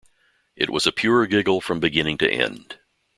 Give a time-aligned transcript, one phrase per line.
[0.55, 2.79] It was a pure giggle from beginning to end.